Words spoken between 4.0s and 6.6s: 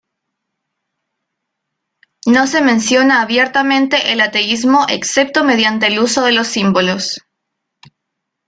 el ateísmo excepto mediante el uso de los